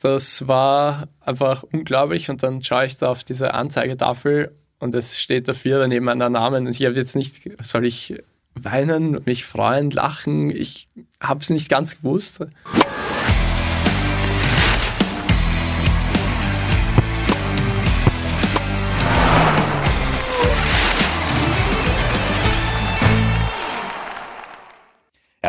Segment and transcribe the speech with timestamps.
[0.00, 2.30] das war einfach unglaublich.
[2.30, 6.66] Und dann schaue ich da auf diese Anzeigetafel und es steht dafür neben meinem Namen.
[6.66, 8.14] Und ich habe jetzt nicht, soll ich
[8.54, 10.50] weinen, mich freuen, lachen?
[10.50, 10.88] Ich
[11.20, 12.44] habe es nicht ganz gewusst.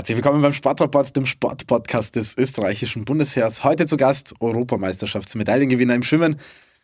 [0.02, 3.64] Herzlich willkommen beim Sportrapport, dem Sportpodcast des österreichischen Bundesheers.
[3.64, 6.38] Heute zu Gast Europameisterschaftsmedaillengewinner im Schwimmen,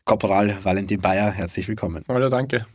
[0.06, 1.32] Korporal Valentin Bayer.
[1.32, 2.04] Herzlich willkommen.
[2.08, 2.68] Hallo, danke.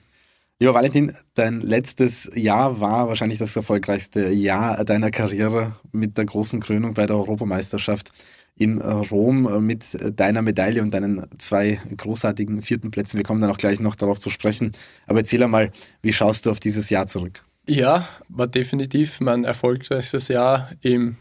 [0.59, 6.59] Lieber Valentin, dein letztes Jahr war wahrscheinlich das erfolgreichste Jahr deiner Karriere mit der großen
[6.59, 8.11] Krönung bei der Europameisterschaft
[8.57, 13.17] in Rom mit deiner Medaille und deinen zwei großartigen vierten Plätzen.
[13.17, 14.73] Wir kommen dann auch gleich noch darauf zu sprechen.
[15.07, 15.71] Aber erzähl einmal,
[16.03, 17.45] wie schaust du auf dieses Jahr zurück?
[17.69, 21.17] Ja, war definitiv mein erfolgreichstes Jahr im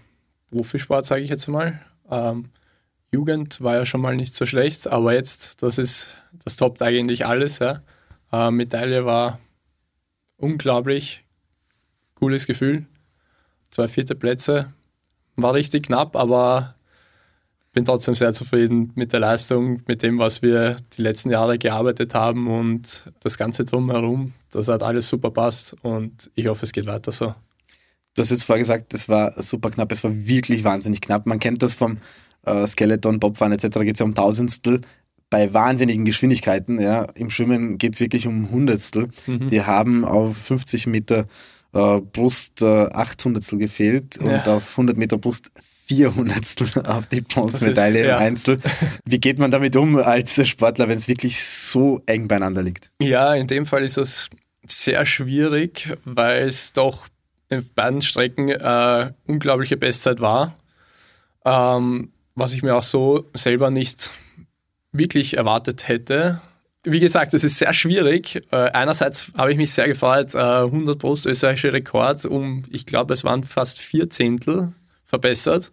[0.49, 1.80] Profisport, sage ich jetzt mal.
[2.09, 2.49] Ähm,
[3.12, 7.26] Jugend war ja schon mal nicht so schlecht, aber jetzt, das ist, das toppt eigentlich
[7.26, 7.60] alles.
[7.60, 7.82] Ja.
[8.32, 9.40] Äh, Medaille war
[10.38, 11.26] unglaublich
[12.16, 12.85] cooles Gefühl.
[13.70, 14.73] Zwei vierte Plätze
[15.35, 16.76] war richtig knapp, aber
[17.74, 22.13] bin trotzdem sehr zufrieden mit der Leistung, mit dem, was wir die letzten Jahre gearbeitet
[22.13, 24.34] haben und das Ganze drumherum.
[24.52, 27.34] Das hat alles super passt und ich hoffe, es geht weiter so.
[28.13, 31.26] Du hast jetzt vorher gesagt, es war super knapp, es war wirklich wahnsinnig knapp.
[31.26, 32.00] Man kennt das vom
[32.46, 33.80] äh, Skeleton, Bobfahren etc.
[33.80, 34.82] geht es ja um Tausendstel.
[35.30, 39.08] Bei wahnsinnigen Geschwindigkeiten, ja, im Schwimmen geht es wirklich um Hundertstel.
[39.28, 39.48] Mhm.
[39.48, 41.26] Die haben auf 50 Meter
[41.72, 44.40] äh, Brust äh, 800 gefehlt ja.
[44.40, 45.52] und auf 100 Meter Brust
[45.92, 48.18] 400 auf die Bronzemedaille ja.
[48.18, 48.60] im Einzel.
[49.06, 52.92] Wie geht man damit um als Sportler, wenn es wirklich so eng beieinander liegt?
[53.02, 54.30] Ja, in dem Fall ist es
[54.66, 57.08] sehr schwierig, weil es doch
[57.50, 60.56] in beiden Strecken äh, unglaubliche Bestzeit war,
[61.44, 64.12] ähm, was ich mir auch so selber nicht
[64.94, 66.40] wirklich erwartet hätte.
[66.84, 68.44] Wie gesagt, es ist sehr schwierig.
[68.52, 73.13] Äh, einerseits habe ich mich sehr gefreut, äh, 100 Brust österreichische Rekord um, ich glaube,
[73.13, 74.72] es waren fast vier Zehntel
[75.11, 75.72] verbessert.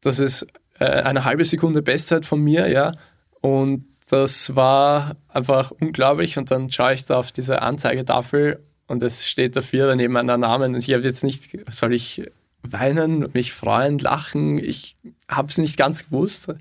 [0.00, 0.46] Das ist
[0.78, 2.94] äh, eine halbe Sekunde Bestzeit von mir, ja.
[3.42, 6.38] Und das war einfach unglaublich.
[6.38, 10.74] Und dann schaue ich da auf diese Anzeigetafel und es steht dafür neben meinem Namen.
[10.74, 12.22] Und ich habe jetzt nicht, soll ich
[12.62, 14.58] weinen, mich freuen, lachen?
[14.58, 14.96] Ich
[15.28, 16.52] habe es nicht ganz gewusst.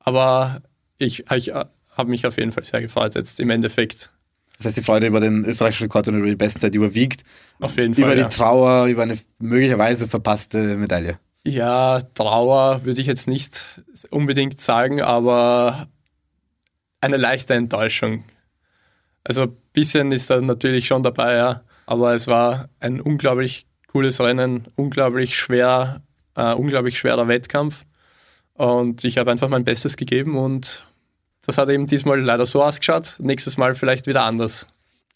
[0.00, 0.62] Aber
[0.98, 4.10] ich, ich habe mich auf jeden Fall sehr gefreut jetzt im Endeffekt.
[4.56, 7.22] Das heißt, die Freude über den österreichischen Rekord und über die Bestzeit überwiegt.
[7.60, 8.04] Auf jeden Fall.
[8.04, 8.28] Über ja.
[8.28, 11.18] die Trauer, über eine möglicherweise verpasste Medaille.
[11.44, 13.66] Ja, Trauer würde ich jetzt nicht
[14.10, 15.88] unbedingt sagen, aber
[17.00, 18.24] eine leichte Enttäuschung.
[19.24, 21.62] Also ein bisschen ist da natürlich schon dabei, ja.
[21.86, 26.00] Aber es war ein unglaublich cooles Rennen, unglaublich schwer,
[26.34, 27.84] äh, unglaublich schwerer Wettkampf.
[28.54, 30.84] Und ich habe einfach mein Bestes gegeben und
[31.46, 33.16] das hat eben diesmal leider so ausgeschaut.
[33.18, 34.66] Nächstes Mal vielleicht wieder anders.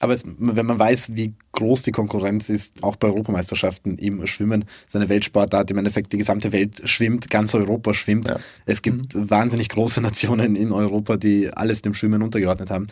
[0.00, 4.65] Aber es, wenn man weiß, wie groß die Konkurrenz ist, auch bei Europameisterschaften im Schwimmen,
[4.87, 8.28] seine Weltsportart, im Endeffekt die gesamte Welt schwimmt, ganz Europa schwimmt.
[8.28, 8.37] Ja.
[8.65, 9.31] Es gibt mhm.
[9.31, 12.87] wahnsinnig große Nationen in Europa, die alles dem Schwimmen untergeordnet haben.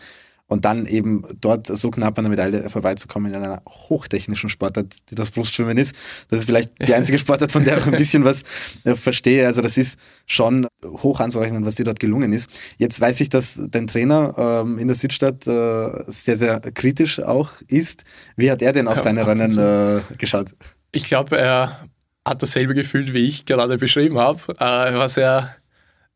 [0.47, 5.15] Und dann eben dort so knapp an der Medaille vorbeizukommen in einer hochtechnischen Sportart, die
[5.15, 5.93] das Brustschwimmen ist.
[6.29, 8.43] Das ist vielleicht die einzige Sportart, von der ich ein bisschen was
[8.85, 9.45] äh, verstehe.
[9.45, 12.49] Also das ist schon hoch anzurechnen, was dir dort gelungen ist.
[12.77, 17.51] Jetzt weiß ich, dass dein Trainer ähm, in der Südstadt äh, sehr, sehr kritisch auch
[17.67, 18.05] ist.
[18.37, 20.55] Wie hat er denn auf ja, deine Rennen äh, geschaut?
[20.91, 21.87] Ich glaube, er
[22.25, 24.39] hat dasselbe gefühlt, wie ich gerade beschrieben habe.
[24.59, 25.55] Äh, er war sehr,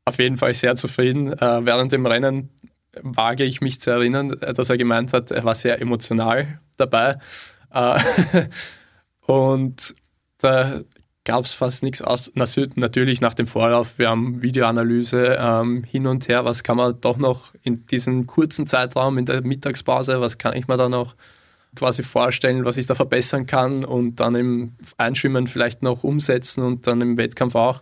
[0.06, 1.34] auf jeden Fall sehr zufrieden.
[1.34, 2.50] Äh, während dem Rennen
[3.02, 7.18] wage ich mich zu erinnern, dass er gemeint hat, er war sehr emotional dabei.
[7.72, 8.00] Äh,
[9.26, 9.96] und
[10.40, 10.82] da
[11.24, 12.32] gab es fast nichts aus.
[12.36, 17.18] Natürlich nach dem Vorlauf, wir haben Videoanalyse ähm, hin und her, was kann man doch
[17.18, 21.16] noch in diesem kurzen Zeitraum in der Mittagspause, was kann ich mir da noch
[21.76, 26.88] quasi vorstellen, was ich da verbessern kann und dann im Einschwimmen vielleicht noch umsetzen und
[26.88, 27.82] dann im Wettkampf auch.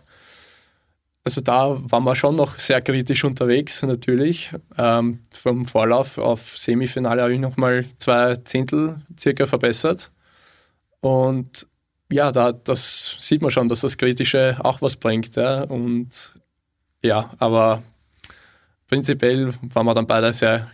[1.22, 4.52] Also da waren wir schon noch sehr kritisch unterwegs, natürlich.
[4.78, 10.10] Ähm, vom Vorlauf auf Semifinale habe ich nochmal zwei Zehntel circa verbessert.
[11.00, 11.66] Und
[12.10, 15.36] ja, da, das sieht man schon, dass das Kritische auch was bringt.
[15.36, 15.62] Ja.
[15.64, 16.38] Und
[17.02, 17.82] ja, aber
[18.88, 20.70] prinzipiell waren wir dann beide sehr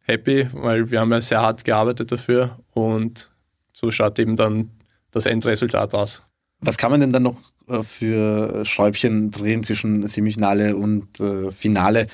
[0.00, 3.30] happy, weil wir haben ja sehr hart gearbeitet dafür und
[3.72, 4.70] so schaut eben dann
[5.10, 6.22] das Endresultat aus.
[6.60, 7.40] Was kann man denn dann noch
[7.82, 12.06] für Schräubchen drehen zwischen Semifinale und äh, Finale?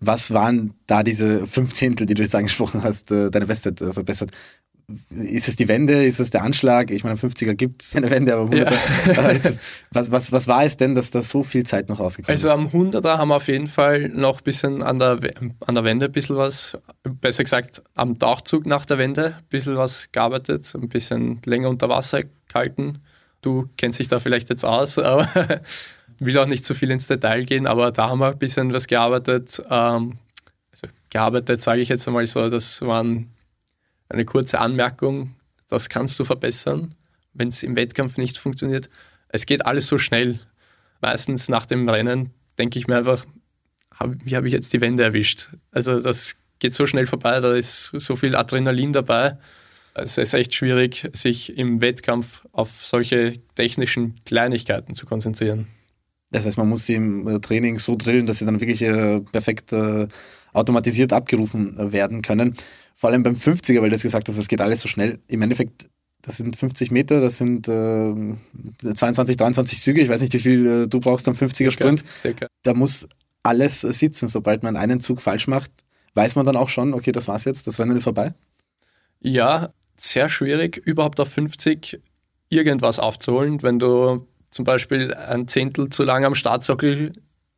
[0.00, 3.92] Was waren da diese fünf Zehntel, die du jetzt angesprochen hast, äh, deine Bestzeit äh,
[3.92, 4.30] verbessert?
[5.10, 6.90] ist es die Wende, ist es der Anschlag?
[6.90, 9.30] Ich meine, 50er gibt es eine Wende, aber 100er, ja.
[9.30, 12.48] es, was, was, was war es denn, dass da so viel Zeit noch rausgekommen also
[12.48, 12.52] ist?
[12.52, 15.18] Also am 100er haben wir auf jeden Fall noch ein bisschen an der,
[15.66, 19.76] an der Wende ein bisschen was, besser gesagt am Tauchzug nach der Wende ein bisschen
[19.76, 22.98] was gearbeitet, ein bisschen länger unter Wasser gehalten.
[23.44, 25.28] Du kennst dich da vielleicht jetzt aus, aber
[26.18, 28.86] will auch nicht zu viel ins Detail gehen, aber da haben wir ein bisschen was
[28.86, 29.62] gearbeitet.
[29.70, 30.18] Ähm,
[30.70, 33.30] also gearbeitet, sage ich jetzt einmal so, das waren
[34.08, 35.34] eine kurze Anmerkung,
[35.68, 36.88] das kannst du verbessern,
[37.34, 38.88] wenn es im Wettkampf nicht funktioniert.
[39.28, 40.38] Es geht alles so schnell.
[41.00, 43.26] Meistens nach dem Rennen denke ich mir einfach,
[44.00, 45.50] wie habe ich jetzt die Wende erwischt?
[45.70, 49.36] Also das geht so schnell vorbei, da ist so viel Adrenalin dabei.
[49.94, 55.68] Es ist echt schwierig, sich im Wettkampf auf solche technischen Kleinigkeiten zu konzentrieren.
[56.32, 59.20] Das heißt, man muss sie im äh, Training so drillen, dass sie dann wirklich äh,
[59.20, 60.08] perfekt äh,
[60.52, 62.54] automatisiert abgerufen werden können.
[62.96, 65.20] Vor allem beim 50er, weil du gesagt hast, es geht alles so schnell.
[65.28, 65.88] Im Endeffekt,
[66.22, 68.34] das sind 50 Meter, das sind äh,
[68.82, 70.00] 22, 23 Züge.
[70.00, 72.02] Ich weiß nicht, wie viel du brauchst am 50er Sprint.
[72.20, 72.48] Circa.
[72.64, 73.06] Da muss
[73.44, 74.26] alles sitzen.
[74.26, 75.70] Sobald man einen Zug falsch macht,
[76.14, 78.34] weiß man dann auch schon, okay, das war's jetzt, das Rennen ist vorbei.
[79.20, 82.00] Ja, sehr schwierig, überhaupt auf 50
[82.48, 87.12] irgendwas aufzuholen, wenn du zum Beispiel ein Zehntel zu lang am Startsockel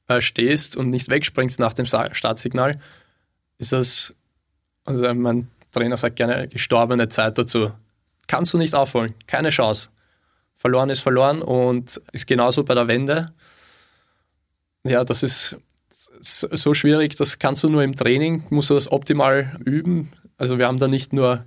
[0.08, 2.80] äh, stehst und nicht wegspringst nach dem Startsignal,
[3.58, 4.14] ist das
[4.86, 7.72] also mein Trainer sagt gerne gestorbene Zeit dazu.
[8.28, 9.90] Kannst du nicht aufholen, keine Chance.
[10.54, 13.32] Verloren ist verloren und ist genauso bei der Wende.
[14.84, 15.56] Ja, das ist
[16.20, 20.12] so schwierig, das kannst du nur im Training, musst du das optimal üben.
[20.38, 21.44] Also wir haben da nicht nur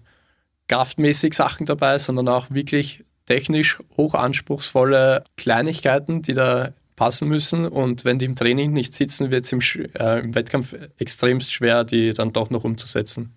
[0.69, 7.67] kraftmäßig Sachen dabei, sondern auch wirklich technisch hochanspruchsvolle Kleinigkeiten, die da passen müssen.
[7.67, 9.59] Und wenn die im Training nicht sitzen, wird es im,
[9.95, 13.33] äh, im Wettkampf extremst schwer, die dann doch noch umzusetzen.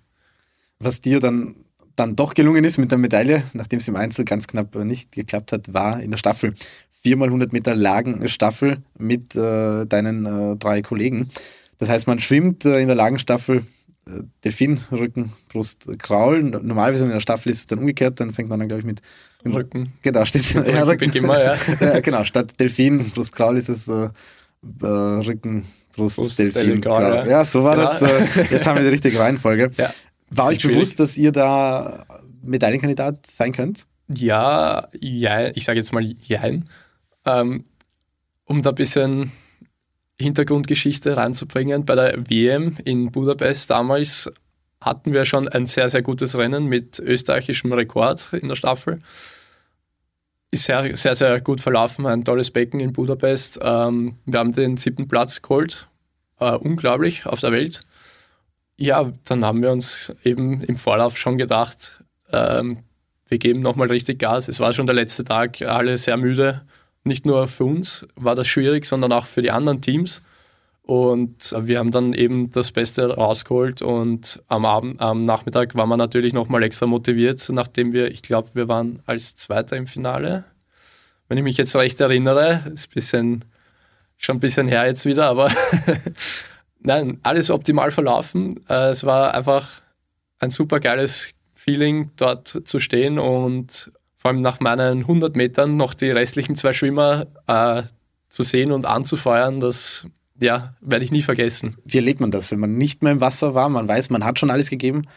[0.78, 1.56] Was dir dann,
[1.96, 5.52] dann doch gelungen ist mit der Medaille, nachdem es im Einzel ganz knapp nicht geklappt
[5.52, 6.54] hat, war in der Staffel.
[6.90, 11.28] Viermal 100 Meter Lagenstaffel mit äh, deinen äh, drei Kollegen.
[11.78, 13.64] Das heißt, man schwimmt äh, in der Lagenstaffel
[14.44, 16.42] Delfin, Rücken, Brust, Kraul.
[16.42, 19.00] Normalerweise in der Staffel ist es dann umgekehrt, dann fängt man dann, glaube ich, mit
[19.46, 19.92] Rücken.
[20.02, 20.20] Genau.
[20.20, 21.12] Mit ja, Rücken.
[21.12, 21.56] Immer, ja.
[21.80, 22.00] ja.
[22.00, 24.08] Genau, statt Delfin, Brust, Kraul ist es äh,
[24.82, 25.64] äh, Rücken,
[25.94, 27.02] Brust, Brust Delfin, Kraul.
[27.02, 27.26] Ja.
[27.26, 27.44] ja.
[27.44, 27.92] so war genau.
[27.92, 28.02] das.
[28.02, 29.70] Äh, jetzt haben wir die richtige Reihenfolge.
[29.76, 29.92] Ja.
[30.30, 30.76] War euch schwierig.
[30.76, 32.04] bewusst, dass ihr da
[32.42, 33.86] Medaillenkandidat sein könnt?
[34.08, 36.64] Ja, ja ich sage jetzt mal jein.
[37.24, 37.64] Ähm,
[38.44, 39.32] um da ein bisschen
[40.22, 44.30] Hintergrundgeschichte reinzubringen, bei der WM in Budapest damals
[44.80, 48.98] hatten wir schon ein sehr, sehr gutes Rennen mit österreichischem Rekord in der Staffel.
[50.50, 53.60] Ist sehr, sehr, sehr gut verlaufen, ein tolles Becken in Budapest.
[53.62, 55.86] Ähm, wir haben den siebten Platz geholt,
[56.40, 57.80] äh, unglaublich auf der Welt.
[58.76, 62.02] Ja, dann haben wir uns eben im Vorlauf schon gedacht,
[62.32, 62.78] ähm,
[63.28, 64.48] wir geben nochmal richtig Gas.
[64.48, 66.62] Es war schon der letzte Tag, alle sehr müde.
[67.04, 70.22] Nicht nur für uns war das schwierig, sondern auch für die anderen Teams.
[70.82, 75.96] Und wir haben dann eben das Beste rausgeholt und am Abend, am Nachmittag waren wir
[75.96, 80.44] natürlich nochmal extra motiviert, nachdem wir, ich glaube, wir waren als Zweiter im Finale.
[81.28, 83.44] Wenn ich mich jetzt recht erinnere, ist ein bisschen,
[84.16, 85.52] schon ein bisschen her jetzt wieder, aber
[86.80, 88.58] nein, alles optimal verlaufen.
[88.68, 89.80] Äh, es war einfach
[90.40, 95.94] ein super geiles Feeling, dort zu stehen und vor allem nach meinen 100 Metern noch
[95.94, 97.82] die restlichen zwei Schwimmer äh,
[98.28, 100.06] zu sehen und anzufeuern, das
[100.38, 101.74] ja, werde ich nie vergessen.
[101.84, 103.68] Wie erlebt man das, wenn man nicht mehr im Wasser war?
[103.68, 105.08] Man weiß, man hat schon alles gegeben.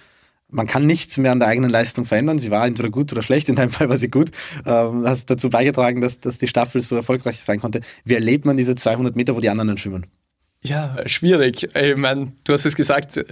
[0.49, 2.39] Man kann nichts mehr an der eigenen Leistung verändern.
[2.39, 3.47] Sie war entweder gut oder schlecht.
[3.47, 4.31] In deinem Fall war sie gut.
[4.65, 7.81] Ähm, hast dazu beigetragen, dass, dass die Staffel so erfolgreich sein konnte.
[8.05, 10.07] Wie erlebt man diese 200 Meter, wo die anderen schwimmen?
[10.63, 11.75] Ja, schwierig.
[11.75, 13.23] Ich meine, du hast es gesagt,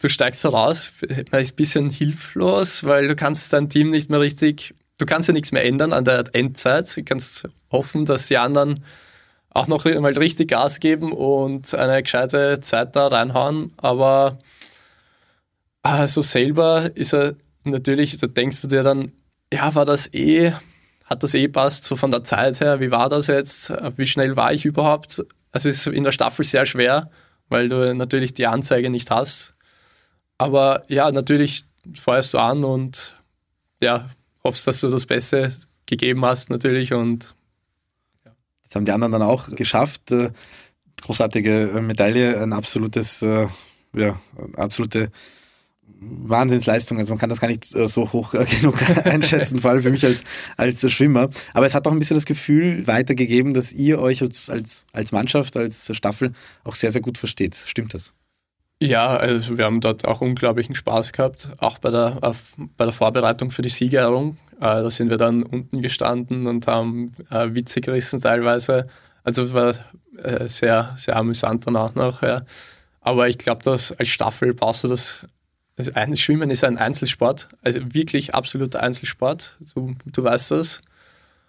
[0.00, 0.92] du steigst heraus,
[1.30, 5.28] man ist ein bisschen hilflos, weil du kannst dein Team nicht mehr richtig, du kannst
[5.28, 6.94] ja nichts mehr ändern an der Endzeit.
[6.96, 8.84] Du kannst hoffen, dass die anderen
[9.48, 13.72] auch noch mal richtig Gas geben und eine gescheite Zeit da reinhauen.
[13.78, 14.38] Aber
[15.82, 19.12] also selber ist er natürlich, da denkst du dir dann,
[19.52, 20.52] ja, war das eh,
[21.04, 24.36] hat das eh passt, so von der Zeit her, wie war das jetzt, wie schnell
[24.36, 25.24] war ich überhaupt?
[25.50, 27.10] Es ist in der Staffel sehr schwer,
[27.48, 29.54] weil du natürlich die Anzeige nicht hast.
[30.38, 31.64] Aber ja, natürlich
[31.94, 33.14] feuerst du an und
[33.80, 34.06] ja,
[34.44, 35.52] hoffst, dass du das Beste
[35.86, 37.34] gegeben hast natürlich und
[38.62, 40.12] das haben die anderen dann auch geschafft.
[40.12, 40.30] Äh,
[41.02, 43.48] großartige äh, Medaille, ein absolutes, äh,
[43.94, 44.20] ja,
[44.56, 45.10] absolute
[45.98, 46.98] Wahnsinnsleistung.
[46.98, 50.22] Also man kann das gar nicht so hoch genug einschätzen, vor allem für mich als,
[50.56, 51.30] als Schwimmer.
[51.52, 55.10] Aber es hat auch ein bisschen das Gefühl weitergegeben, dass ihr euch als, als, als
[55.10, 56.32] Mannschaft, als Staffel
[56.62, 57.56] auch sehr, sehr gut versteht.
[57.56, 58.14] Stimmt das?
[58.82, 62.94] Ja, also wir haben dort auch unglaublichen Spaß gehabt, auch bei der, auf, bei der
[62.94, 64.38] Vorbereitung für die Siegerehrung.
[64.56, 68.86] Äh, da sind wir dann unten gestanden und haben äh, Witze gerissen teilweise.
[69.22, 69.74] Also es war
[70.22, 72.22] äh, sehr, sehr amüsant danach noch.
[72.22, 72.42] Ja.
[73.02, 75.26] Aber ich glaube, dass als Staffel brauchst du das.
[75.76, 79.56] Also Schwimmen ist ein Einzelsport, also wirklich absoluter Einzelsport.
[79.74, 80.80] Du, du weißt das.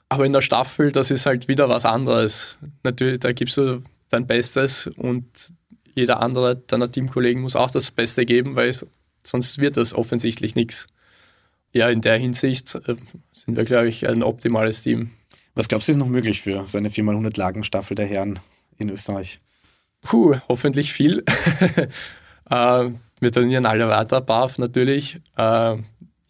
[0.10, 2.58] Aber in der Staffel, das ist halt wieder was anderes.
[2.84, 5.26] Natürlich, da gibst du dein Bestes und
[5.96, 8.76] jeder andere deiner Teamkollegen muss auch das Beste geben, weil
[9.24, 10.88] sonst wird das offensichtlich nichts.
[11.74, 12.96] Ja, in der Hinsicht äh,
[13.32, 15.12] sind wir, glaube ich, ein optimales Team.
[15.56, 18.40] Was glaubst du, ist noch möglich für so eine 4x100 Lagen Staffel der Herren
[18.78, 19.40] in Österreich?
[20.02, 21.24] Puh, hoffentlich viel.
[22.50, 25.20] äh, wir trainieren alle weiter, BAF natürlich.
[25.38, 25.78] Äh,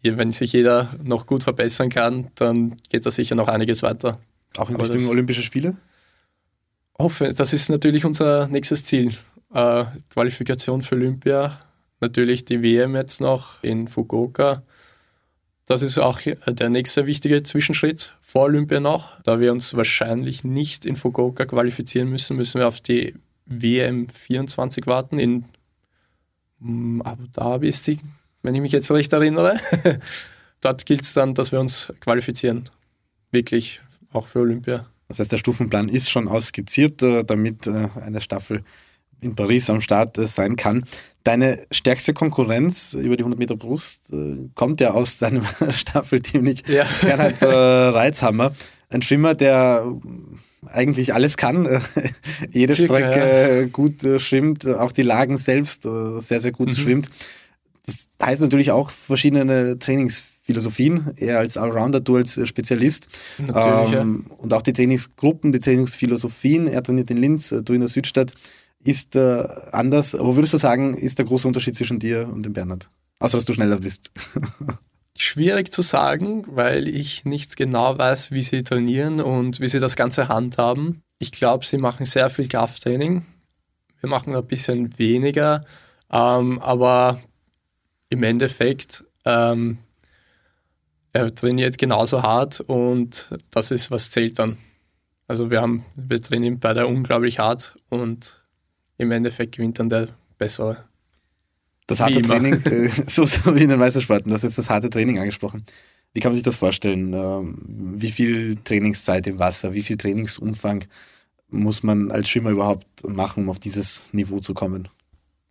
[0.02, 4.18] wenn sich jeder noch gut verbessern kann, dann geht da sicher noch einiges weiter.
[4.56, 5.76] Auch in Richtung Olympische Spiele?
[6.98, 9.14] Hoffe, das ist natürlich unser nächstes Ziel.
[9.54, 11.58] Äh, Qualifikation für Olympia,
[12.00, 14.62] natürlich die WM jetzt noch in Fukuoka.
[15.66, 19.20] Das ist auch der nächste wichtige Zwischenschritt vor Olympia noch.
[19.22, 23.14] Da wir uns wahrscheinlich nicht in Fukuoka qualifizieren müssen, müssen wir auf die
[23.46, 25.18] WM 24 warten.
[25.18, 25.44] In
[26.60, 27.98] hm, Abu Dhabi ist die,
[28.42, 29.56] wenn ich mich jetzt recht erinnere.
[30.62, 32.68] Dort gilt es dann, dass wir uns qualifizieren.
[33.30, 33.80] Wirklich,
[34.12, 34.86] auch für Olympia.
[35.08, 38.64] Das heißt, der Stufenplan ist schon ausskizziert, äh, damit äh, eine Staffel
[39.22, 40.84] in Paris am Start äh, sein kann.
[41.24, 44.12] Deine stärkste Konkurrenz über die 100 Meter Brust
[44.56, 46.84] kommt ja aus deinem Staffelteam, nicht ja.
[47.00, 48.52] Bernhard Reizhammer.
[48.90, 49.86] Ein Schwimmer, der
[50.66, 51.80] eigentlich alles kann,
[52.50, 53.66] jede Circa, Strecke ja.
[53.68, 56.72] gut schwimmt, auch die Lagen selbst sehr, sehr gut mhm.
[56.72, 57.10] schwimmt.
[57.86, 63.06] Das heißt natürlich auch verschiedene Trainings Philosophien, er als Allrounder, du als äh, Spezialist.
[63.38, 64.00] Ähm, ja.
[64.00, 68.32] Und auch die Trainingsgruppen, die Trainingsphilosophien, er trainiert in Linz, äh, du in der Südstadt,
[68.84, 70.14] ist äh, anders.
[70.14, 72.88] Aber würdest du sagen, ist der große Unterschied zwischen dir und dem Bernhard?
[73.20, 74.10] Außer, dass du schneller bist.
[75.16, 79.94] Schwierig zu sagen, weil ich nicht genau weiß, wie sie trainieren und wie sie das
[79.94, 81.02] Ganze handhaben.
[81.18, 83.24] Ich glaube, sie machen sehr viel Krafttraining.
[84.00, 85.64] Wir machen ein bisschen weniger,
[86.10, 87.20] ähm, aber
[88.08, 89.78] im Endeffekt ähm,
[91.12, 94.56] er trainiert genauso hart und das ist, was zählt dann.
[95.28, 98.41] Also wir haben, wir trainieren beide unglaublich hart und
[99.02, 100.84] im Endeffekt gewinnt dann der Bessere.
[101.86, 104.88] Das harte Training, äh, so, so, wie in den Meistersporten, du hast jetzt das harte
[104.88, 105.62] Training angesprochen.
[106.14, 107.12] Wie kann man sich das vorstellen?
[107.12, 107.58] Ähm,
[107.96, 110.84] wie viel Trainingszeit im Wasser, wie viel Trainingsumfang
[111.48, 114.88] muss man als Schwimmer überhaupt machen, um auf dieses Niveau zu kommen?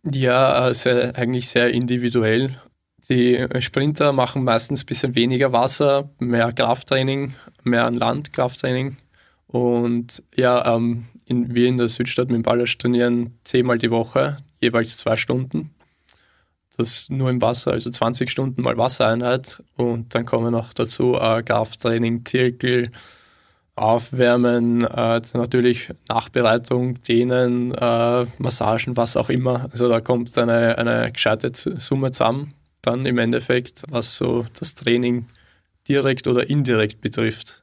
[0.04, 2.56] Ja, also eigentlich sehr individuell.
[3.08, 8.96] Die Sprinter machen meistens ein bisschen weniger Wasser, mehr Krafttraining, mehr an Land Krafttraining.
[9.46, 14.36] Und ja, ähm, in, wir in der Südstadt mit dem Ballast trainieren zehnmal die Woche,
[14.60, 15.70] jeweils zwei Stunden.
[16.76, 19.62] Das nur im Wasser, also 20 Stunden mal Wassereinheit.
[19.76, 22.90] Und dann kommen noch dazu äh, Krafttraining, Zirkel,
[23.74, 29.68] Aufwärmen, äh, natürlich Nachbereitung, Dehnen, äh, Massagen, was auch immer.
[29.70, 35.26] Also da kommt eine, eine gescheite Summe zusammen dann im Endeffekt, was so das Training
[35.88, 37.61] direkt oder indirekt betrifft.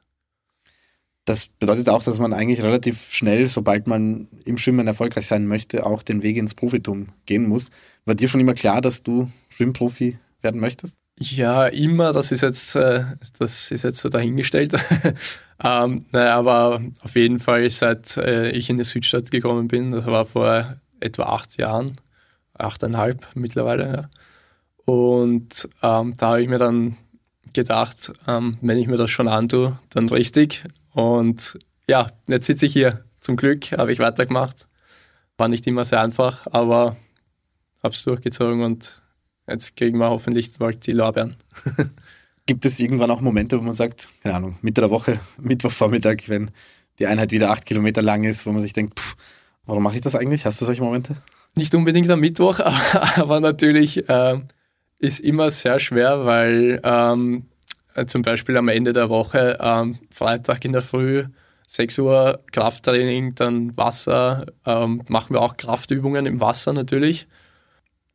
[1.30, 5.86] Das bedeutet auch, dass man eigentlich relativ schnell, sobald man im Schwimmen erfolgreich sein möchte,
[5.86, 7.68] auch den Weg ins Profitum gehen muss.
[8.04, 10.96] War dir schon immer klar, dass du Schwimmprofi werden möchtest?
[11.20, 12.12] Ja, immer.
[12.12, 13.04] Das ist jetzt, äh,
[13.38, 14.74] das ist jetzt so dahingestellt.
[15.62, 20.06] ähm, naja, aber auf jeden Fall, seit äh, ich in die Südstadt gekommen bin, das
[20.06, 21.94] war vor etwa acht Jahren,
[22.54, 24.10] achteinhalb mittlerweile, ja,
[24.84, 26.96] und ähm, da habe ich mir dann
[27.52, 30.64] gedacht, ähm, wenn ich mir das schon antue, dann richtig.
[30.92, 33.04] Und ja, jetzt sitze ich hier.
[33.20, 34.66] Zum Glück habe ich weitergemacht.
[35.36, 36.96] War nicht immer sehr einfach, aber
[37.82, 39.00] habe es durchgezogen und
[39.48, 41.36] jetzt kriegen wir hoffentlich bald die Lorbeeren.
[42.46, 46.50] Gibt es irgendwann auch Momente, wo man sagt, keine Ahnung, Mitte der Woche, Mittwochvormittag, wenn
[46.98, 49.16] die Einheit wieder acht Kilometer lang ist, wo man sich denkt, pff,
[49.64, 50.46] warum mache ich das eigentlich?
[50.46, 51.16] Hast du solche Momente?
[51.54, 52.60] Nicht unbedingt am Mittwoch,
[53.16, 54.40] aber natürlich äh,
[54.98, 57.46] ist immer sehr schwer, weil ähm,
[58.06, 61.24] zum Beispiel am Ende der Woche, ähm, Freitag in der Früh,
[61.66, 67.26] 6 Uhr Krafttraining, dann Wasser, ähm, machen wir auch Kraftübungen im Wasser natürlich.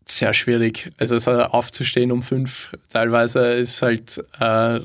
[0.05, 0.91] Sehr schwierig.
[0.97, 4.79] Also aufzustehen um fünf teilweise ist halt äh,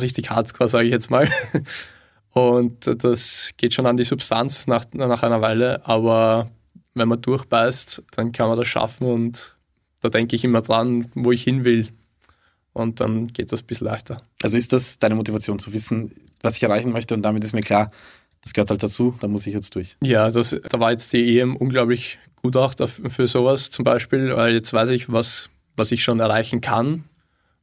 [0.00, 1.28] richtig hardcore, sage ich jetzt mal.
[2.34, 6.50] Und das geht schon an die Substanz nach, nach einer Weile, aber
[6.94, 9.56] wenn man durchbeißt, dann kann man das schaffen und
[10.00, 11.88] da denke ich immer dran, wo ich hin will.
[12.74, 14.18] Und dann geht das ein bisschen leichter.
[14.42, 16.12] Also ist das deine Motivation zu wissen,
[16.42, 17.90] was ich erreichen möchte und damit ist mir klar,
[18.42, 19.96] das gehört halt dazu, da muss ich jetzt durch.
[20.02, 24.52] Ja, das, da war jetzt die EM unglaublich gut auch für sowas zum Beispiel, weil
[24.52, 27.04] jetzt weiß ich, was, was ich schon erreichen kann,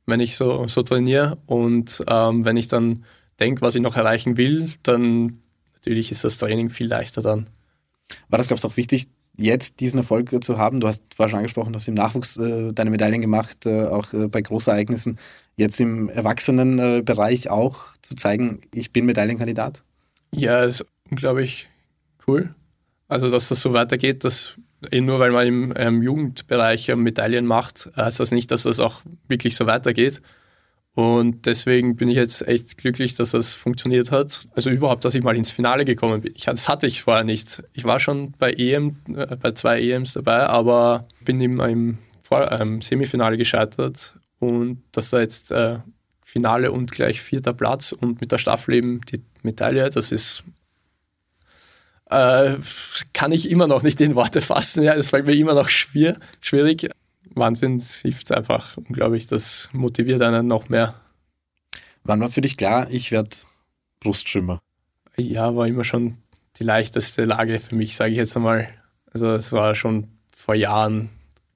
[0.08, 1.38] wenn ich so, so trainiere.
[1.46, 3.06] Und ähm, wenn ich dann
[3.40, 5.42] denke, was ich noch erreichen will, dann
[5.76, 7.48] natürlich ist das Training viel leichter dann.
[8.30, 9.08] War das, glaubst du, auch wichtig,
[9.38, 10.80] jetzt diesen Erfolg zu haben?
[10.80, 14.14] Du hast vorher schon angesprochen, du hast im Nachwuchs äh, deine Medaillen gemacht, äh, auch
[14.14, 15.18] äh, bei Großereignissen.
[15.56, 19.84] Jetzt im Erwachsenenbereich auch zu zeigen, ich bin Medaillenkandidat?
[20.34, 21.70] Ja, ist unglaublich
[22.28, 22.54] cool.
[23.08, 24.56] Also, dass das so weitergeht, dass
[24.90, 28.80] eh nur weil man im ähm, Jugendbereich ähm, Medaillen macht, heißt das nicht, dass das
[28.80, 30.22] auch wirklich so weitergeht.
[30.94, 34.42] Und deswegen bin ich jetzt echt glücklich, dass das funktioniert hat.
[34.56, 36.34] Also überhaupt, dass ich mal ins Finale gekommen bin.
[36.36, 37.64] Ich, das hatte ich vorher nicht.
[37.74, 42.52] Ich war schon bei EM, äh, bei zwei EMs dabei, aber bin immer im Vor
[42.52, 44.16] ähm, Semifinale gescheitert.
[44.40, 45.80] Und das war jetzt äh,
[46.22, 50.44] Finale und gleich vierter Platz und mit der Staffel eben die Medaille, das ist
[52.10, 52.58] äh,
[53.14, 54.84] kann ich immer noch nicht in Worte fassen.
[54.84, 56.90] Ja, es fällt mir immer noch schwer, schwierig.
[57.36, 59.28] Wahnsinn hilft einfach unglaublich.
[59.28, 60.94] Das motiviert einen noch mehr.
[62.04, 63.30] Wann war für dich klar, ich werde
[64.00, 64.60] Brustschwimmer?
[65.18, 66.18] Ja, war immer schon
[66.58, 68.68] die leichteste Lage für mich, sage ich jetzt einmal.
[69.12, 71.10] Also es war schon vor Jahren,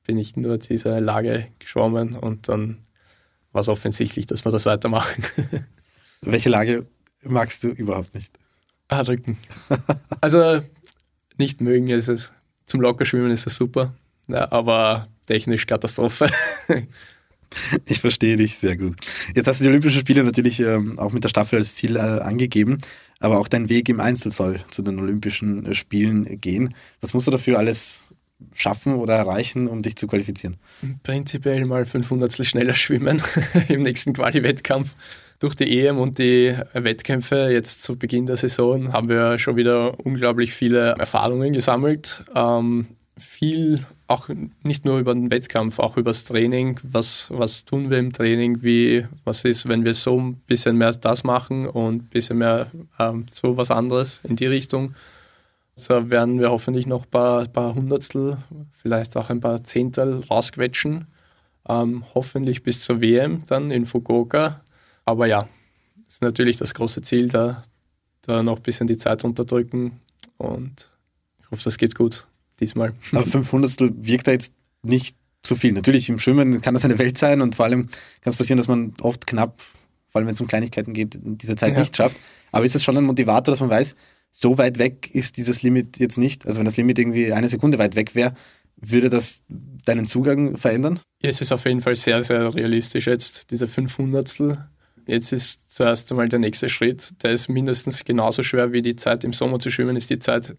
[0.06, 2.86] bin ich nur diese Lage geschwommen und dann
[3.52, 5.24] war es offensichtlich, dass wir das weitermachen.
[6.22, 6.86] Welche Lage
[7.24, 8.38] magst du überhaupt nicht?
[8.88, 9.38] Ah, Rücken.
[10.22, 10.62] also
[11.38, 12.32] nicht mögen ist es.
[12.66, 13.94] Zum Lockerschwimmen ist es super,
[14.28, 16.30] ja, aber technisch Katastrophe.
[17.86, 18.96] ich verstehe dich sehr gut.
[19.36, 22.00] Jetzt hast du die Olympischen Spiele natürlich ähm, auch mit der Staffel als Ziel äh,
[22.00, 22.78] angegeben,
[23.20, 26.74] aber auch dein Weg im Einzel soll zu den Olympischen äh, Spielen gehen.
[27.02, 28.06] Was musst du dafür alles
[28.54, 30.58] schaffen oder erreichen, um dich zu qualifizieren?
[31.04, 33.22] Prinzipiell mal 500 schneller schwimmen
[33.70, 34.94] im nächsten Quali-Wettkampf
[35.40, 40.00] durch die EM und die Wettkämpfe jetzt zu Beginn der Saison haben wir schon wieder
[40.06, 42.24] unglaublich viele Erfahrungen gesammelt.
[42.34, 44.30] Ähm, viel auch
[44.64, 46.80] nicht nur über den Wettkampf, auch über das Training.
[46.84, 48.62] Was, was tun wir im Training?
[48.62, 52.70] Wie, was ist, wenn wir so ein bisschen mehr das machen und ein bisschen mehr
[53.00, 54.94] ähm, so was anderes in die Richtung?
[55.88, 58.38] Da werden wir hoffentlich noch ein paar, paar Hundertstel,
[58.72, 61.08] vielleicht auch ein paar Zehntel rausquetschen.
[61.68, 64.62] Ähm, hoffentlich bis zur WM dann in Fukuoka.
[65.04, 65.48] Aber ja,
[66.08, 67.64] ist natürlich das große Ziel, da,
[68.22, 70.00] da noch ein bisschen die Zeit unterdrücken
[70.38, 70.92] und
[71.40, 72.28] ich hoffe, das geht gut
[72.60, 72.94] diesmal.
[73.12, 75.16] Aber 500 wirkt da jetzt nicht
[75.46, 75.74] so viel.
[75.74, 77.88] Natürlich im Schwimmen kann das eine Welt sein und vor allem
[78.22, 79.62] kann es passieren, dass man oft knapp,
[80.08, 81.80] vor allem wenn es um Kleinigkeiten geht, diese Zeit ja.
[81.80, 82.18] nicht schafft.
[82.52, 83.96] Aber ist es schon ein Motivator, dass man weiß,
[84.32, 86.46] so weit weg ist dieses Limit jetzt nicht?
[86.46, 88.34] Also wenn das Limit irgendwie eine Sekunde weit weg wäre,
[88.76, 91.00] würde das deinen Zugang verändern?
[91.22, 94.38] Ja, es ist auf jeden Fall sehr, sehr realistisch jetzt, diese 500
[95.08, 99.24] Jetzt ist zuerst einmal der nächste Schritt, der ist mindestens genauso schwer wie die Zeit
[99.24, 100.56] im Sommer zu schwimmen, ist die Zeit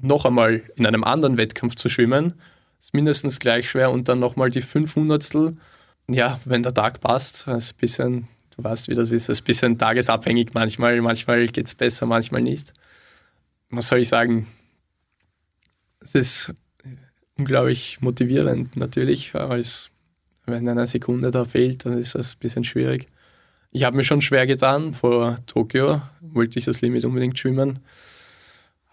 [0.00, 2.34] noch einmal in einem anderen Wettkampf zu schwimmen.
[2.78, 5.54] Ist mindestens gleich schwer und dann nochmal die 500
[6.08, 9.44] Ja, wenn der Tag passt, ist ein bisschen, du weißt, wie das ist, ist ein
[9.44, 11.00] bisschen tagesabhängig manchmal.
[11.00, 12.72] Manchmal geht es besser, manchmal nicht.
[13.70, 14.46] Was soll ich sagen?
[16.00, 16.52] Es ist
[17.36, 19.90] unglaublich motivierend natürlich, es,
[20.46, 23.06] wenn eine Sekunde da fehlt, dann ist das ein bisschen schwierig.
[23.70, 27.80] Ich habe mir schon schwer getan vor Tokio, wollte ich das Limit unbedingt schwimmen.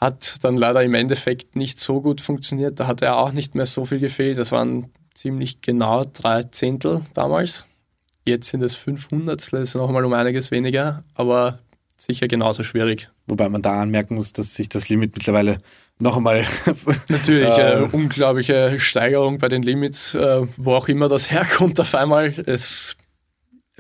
[0.05, 2.79] Hat dann leider im Endeffekt nicht so gut funktioniert.
[2.79, 4.37] Da hat er auch nicht mehr so viel gefehlt.
[4.37, 7.65] Das waren ziemlich genau drei Zehntel damals.
[8.27, 11.59] Jetzt sind es 500, das ist nochmal um einiges weniger, aber
[11.97, 13.09] sicher genauso schwierig.
[13.25, 15.57] Wobei man da anmerken muss, dass sich das Limit mittlerweile
[15.97, 16.45] noch einmal.
[17.09, 22.27] Natürlich, äh, unglaubliche Steigerung bei den Limits, äh, wo auch immer das herkommt auf einmal.
[22.45, 22.95] Es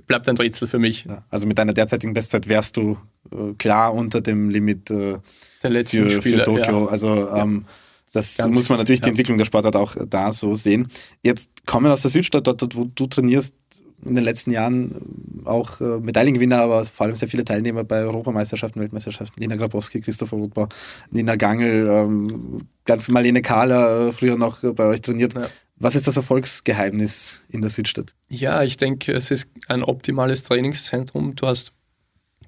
[0.07, 1.05] bleibt ein Rätsel für mich.
[1.05, 2.97] Ja, also mit deiner derzeitigen Bestzeit wärst du
[3.31, 5.17] äh, klar unter dem Limit äh,
[5.65, 6.85] der letzten für, Spiele, für Tokio.
[6.85, 6.91] Ja.
[6.91, 7.65] Also ähm,
[8.13, 10.87] das Ganz muss man natürlich die Entwicklung der Sportart auch da so sehen.
[11.21, 13.53] Jetzt kommen aus der Südstadt, dort, dort wo du trainierst,
[14.03, 18.79] in den letzten Jahren auch äh, Medaillengewinner, aber vor allem sehr viele Teilnehmer bei Europameisterschaften,
[18.79, 19.39] Weltmeisterschaften.
[19.39, 20.69] Nina Grabowski, Christopher Rothbau,
[21.09, 25.33] Nina Gangel, ähm, ganz Marlene Kahler, äh, früher noch bei euch trainiert.
[25.33, 25.47] Ja.
[25.77, 28.13] Was ist das Erfolgsgeheimnis in der Südstadt?
[28.29, 31.35] Ja, ich denke, es ist ein optimales Trainingszentrum.
[31.35, 31.73] Du hast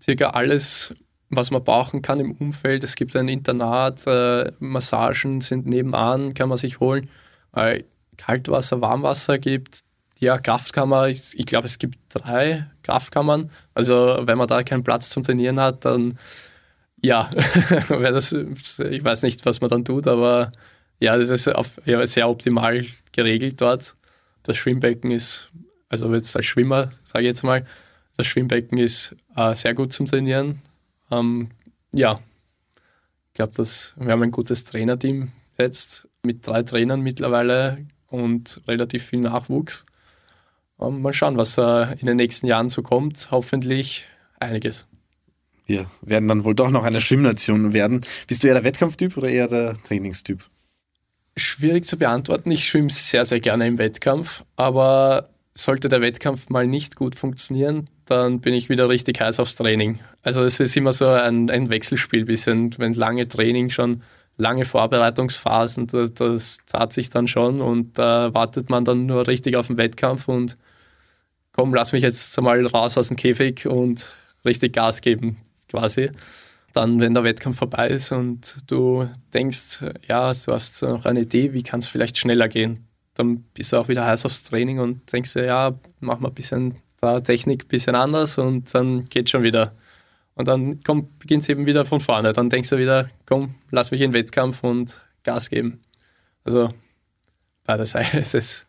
[0.01, 0.93] circa alles,
[1.29, 2.83] was man brauchen kann im Umfeld.
[2.83, 7.09] Es gibt ein Internat, äh, Massagen sind nebenan, kann man sich holen.
[7.55, 7.83] Äh,
[8.17, 9.81] Kaltwasser, Warmwasser gibt.
[10.19, 13.51] Ja, Kraftkammer, ich, ich glaube, es gibt drei Kraftkammern.
[13.75, 16.17] Also, wenn man da keinen Platz zum Trainieren hat, dann
[17.01, 17.29] ja,
[17.89, 20.51] das, ich weiß nicht, was man dann tut, aber
[20.99, 23.95] ja, das ist auf, ja, sehr optimal geregelt dort.
[24.43, 25.49] Das Schwimmbecken ist,
[25.89, 27.65] also jetzt als Schwimmer, sage ich jetzt mal,
[28.17, 30.59] das Schwimmbecken ist äh, sehr gut zum Trainieren.
[31.11, 31.49] Ähm,
[31.93, 32.19] ja,
[33.37, 39.85] glaube, wir haben ein gutes Trainerteam jetzt mit drei Trainern mittlerweile und relativ viel Nachwuchs.
[40.77, 43.29] Um, mal schauen, was uh, in den nächsten Jahren so kommt.
[43.31, 44.05] Hoffentlich
[44.39, 44.87] einiges.
[45.65, 48.01] Wir werden dann wohl doch noch eine Schwimmnation werden.
[48.27, 50.43] Bist du eher der Wettkampftyp oder eher der Trainingstyp?
[51.35, 52.51] Schwierig zu beantworten.
[52.51, 57.85] Ich schwimme sehr, sehr gerne im Wettkampf, aber sollte der Wettkampf mal nicht gut funktionieren,
[58.07, 59.99] dann bin ich wieder richtig heiß aufs Training.
[60.23, 64.01] Also es ist immer so ein, ein Wechselspiel bisschen, wenn lange Training schon,
[64.37, 69.27] lange Vorbereitungsphasen, das, das zahlt sich dann schon und da äh, wartet man dann nur
[69.27, 70.57] richtig auf den Wettkampf und
[71.51, 74.13] komm, lass mich jetzt mal raus aus dem Käfig und
[74.45, 76.11] richtig Gas geben quasi.
[76.73, 81.53] Dann, wenn der Wettkampf vorbei ist und du denkst, ja, du hast noch eine Idee,
[81.53, 85.11] wie kann es vielleicht schneller gehen, dann bist du auch wieder heiß aufs Training und
[85.11, 86.75] denkst dir, ja, mach mal ein bisschen
[87.07, 89.71] da Technik ein bisschen anders und dann geht schon wieder.
[90.35, 90.79] Und dann
[91.19, 92.33] beginnt es eben wieder von vorne.
[92.33, 95.79] Dann denkst du wieder, komm, lass mich in den Wettkampf und Gas geben.
[96.43, 96.69] Also
[97.65, 98.65] beides ist es.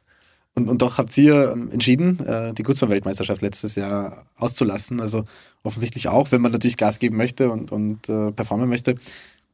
[0.54, 5.00] Und, und doch habt ihr ähm, entschieden, äh, die Kurzbahn-Weltmeisterschaft letztes Jahr auszulassen.
[5.00, 5.24] Also
[5.62, 8.96] offensichtlich auch, wenn man natürlich Gas geben möchte und, und äh, performen möchte,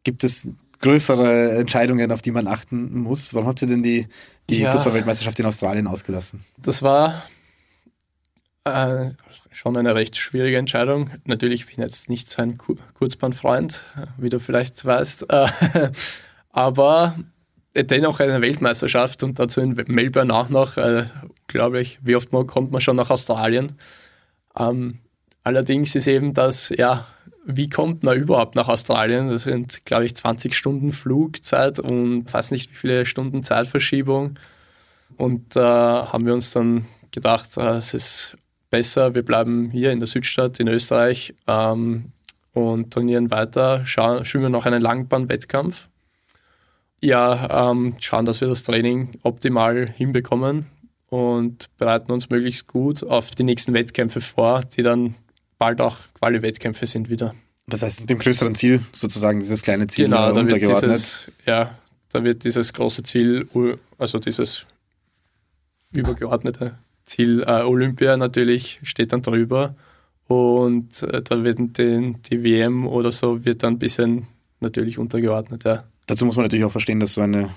[0.05, 0.49] gibt es
[0.81, 3.35] größere Entscheidungen, auf die man achten muss.
[3.35, 4.07] Warum habt ihr denn die,
[4.49, 6.45] die ja, Kurzbahn-Weltmeisterschaft in Australien ausgelassen?
[6.59, 7.23] Das war
[8.65, 9.11] äh,
[9.51, 11.11] schon eine recht schwierige Entscheidung.
[11.25, 13.85] Natürlich bin ich jetzt nicht so ein Kurzbahnfreund,
[14.17, 15.31] wie du vielleicht weißt.
[15.31, 15.47] Äh,
[16.51, 17.15] aber
[17.77, 21.05] dennoch eine Weltmeisterschaft und dazu in Melbourne auch noch, äh,
[21.47, 23.77] glaube ich, wie oft man, kommt man schon nach Australien.
[24.59, 24.99] Ähm,
[25.43, 27.07] allerdings ist eben das, ja,
[27.45, 29.29] wie kommt man überhaupt nach Australien?
[29.29, 34.39] Das sind, glaube ich, 20 Stunden Flugzeit und fast nicht wie viele Stunden Zeitverschiebung.
[35.17, 38.37] Und da äh, haben wir uns dann gedacht, äh, es ist
[38.75, 42.07] besser, wir bleiben hier in der Südstadt in Österreich ähm,
[42.55, 45.89] und trainieren weiter, schauen, schwimmen noch einen Langbahnwettkampf.
[47.01, 50.67] Ja, ähm, schauen, dass wir das Training optimal hinbekommen
[51.09, 55.15] und bereiten uns möglichst gut auf die nächsten Wettkämpfe vor, die dann
[55.57, 57.33] bald auch Quali-Wettkämpfe sind wieder.
[57.69, 61.79] Das heißt, dem größeren Ziel sozusagen, dieses kleine Ziel genau, da wird dieses, ja,
[62.11, 63.47] da wird dieses große Ziel,
[63.99, 64.67] also dieses
[65.93, 69.75] übergeordnete Ziel äh, Olympia natürlich steht dann drüber
[70.27, 74.27] und äh, da wird den, die WM oder so wird dann ein bisschen
[74.61, 75.85] natürlich untergeordnet, ja.
[76.07, 77.49] Dazu muss man natürlich auch verstehen, dass so eine,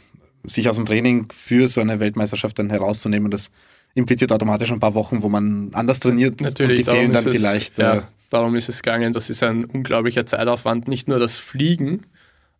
[0.45, 3.51] sich aus dem Training für so eine Weltmeisterschaft dann herauszunehmen, das
[3.93, 7.35] impliziert automatisch ein paar Wochen, wo man anders trainiert natürlich, und die fehlen dann es,
[7.35, 7.77] vielleicht.
[7.77, 9.11] Ja, äh, darum ist es gegangen.
[9.11, 10.87] Das ist ein unglaublicher Zeitaufwand.
[10.87, 12.01] Nicht nur das Fliegen,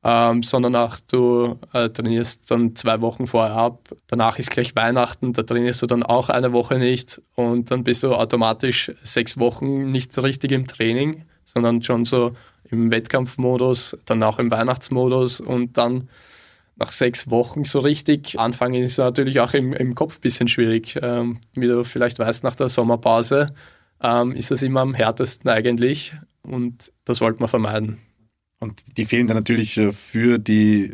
[0.04, 3.90] ähm, sondern auch du äh, trainierst dann zwei Wochen vorher ab.
[4.08, 8.04] Danach ist gleich Weihnachten, da trainierst du dann auch eine Woche nicht und dann bist
[8.04, 12.34] du automatisch sechs Wochen nicht richtig im Training, sondern schon so
[12.70, 16.10] im Wettkampfmodus, dann auch im Weihnachtsmodus und dann
[16.76, 20.98] nach sechs Wochen so richtig anfangen ist natürlich auch im, im Kopf ein bisschen schwierig.
[21.02, 23.54] Ähm, wie du vielleicht weißt, nach der Sommerpause
[24.02, 27.98] ähm, ist das immer am härtesten eigentlich und das wollte man vermeiden.
[28.60, 30.94] Und die fehlen dann natürlich äh, für die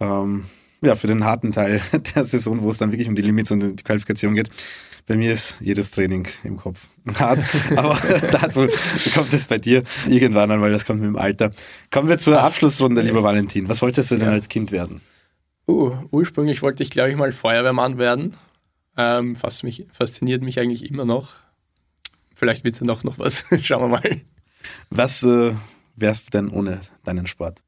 [0.00, 0.44] ähm,
[0.84, 1.80] ja, für den harten Teil
[2.14, 4.50] der Saison, wo es dann wirklich um die Limits und die Qualifikation geht.
[5.06, 7.40] Bei mir ist jedes Training im Kopf hart,
[7.76, 7.98] aber
[8.30, 8.68] dazu
[9.14, 11.50] kommt es bei dir irgendwann an, weil das kommt mit dem Alter.
[11.90, 13.68] Kommen wir zur Abschlussrunde, lieber Valentin.
[13.68, 14.32] Was wolltest du denn ja.
[14.32, 15.02] als Kind werden?
[15.66, 18.34] Uh, ursprünglich wollte ich, glaube ich, mal Feuerwehrmann werden.
[18.96, 21.34] Ähm, mich, fasziniert mich eigentlich immer noch.
[22.34, 23.44] Vielleicht wird es ja noch, noch was.
[23.62, 24.20] Schauen wir mal.
[24.90, 25.52] Was äh,
[25.96, 27.62] wärst du denn ohne deinen Sport?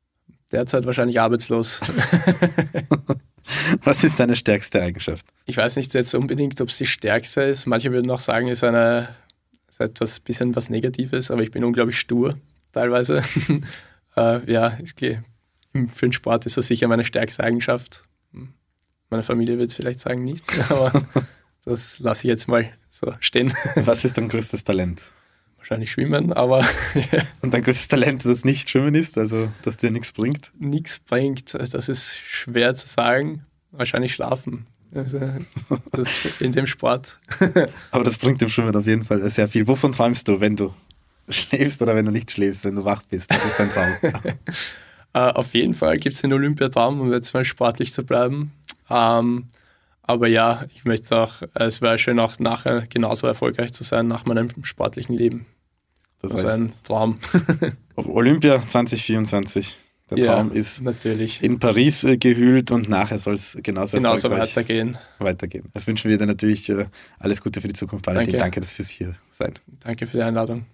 [0.53, 1.81] Derzeit wahrscheinlich arbeitslos.
[3.83, 5.27] Was ist deine stärkste Eigenschaft?
[5.45, 7.67] Ich weiß nicht jetzt unbedingt, ob es die stärkste ist.
[7.67, 9.09] Manche würden auch sagen, es ist, eine,
[9.69, 12.39] ist etwas bisschen was Negatives, aber ich bin unglaublich stur
[12.73, 13.23] teilweise.
[14.17, 14.79] äh, ja,
[15.93, 18.05] für den Sport ist das sicher meine stärkste Eigenschaft.
[19.11, 20.93] Meine Familie wird vielleicht sagen nicht, aber
[21.65, 23.53] das lasse ich jetzt mal so stehen.
[23.77, 25.01] Was ist dein größtes Talent?
[25.67, 26.65] Wahrscheinlich schwimmen, aber.
[27.43, 30.53] Und dein größtes Talent, das nicht schwimmen ist, also dass dir nichts bringt?
[30.59, 33.45] Nichts bringt, das ist schwer zu sagen.
[33.73, 34.67] Wahrscheinlich schlafen.
[34.95, 35.19] Also
[36.41, 37.19] in dem Sport.
[37.91, 39.67] aber das bringt dem Schwimmen auf jeden Fall sehr viel.
[39.67, 40.73] Wovon träumst du, wenn du
[41.29, 43.31] schläfst oder wenn du nicht schläfst, wenn du wach bist?
[43.31, 43.93] Das ist dein Traum.
[45.15, 48.53] uh, auf jeden Fall gibt es den Olympiatraum, um jetzt mal sportlich zu bleiben.
[48.89, 49.45] Um, ähm,
[50.09, 54.25] aber ja, ich möchte auch, es wäre schön auch nachher genauso erfolgreich zu sein nach
[54.25, 55.47] meinem sportlichen Leben.
[56.23, 57.19] Das, das heißt, ein Traum.
[57.97, 59.77] Olympia 2024.
[60.11, 61.43] Der ja, Traum ist natürlich.
[61.43, 64.97] in Paris äh, gehüllt und nachher soll es genauso, genauso weitergehen.
[65.19, 65.65] weitergehen.
[65.75, 66.87] Das wünschen wir dir natürlich äh,
[67.19, 68.33] alles Gute für die Zukunft, Valentin.
[68.33, 69.55] Danke, Danke dass fürs hier sein.
[69.83, 70.65] Danke für die Einladung.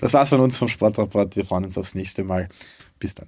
[0.00, 1.34] Das war's von uns vom Sportrapport.
[1.34, 2.46] Wir freuen uns aufs nächste Mal.
[3.00, 3.26] Bis dann.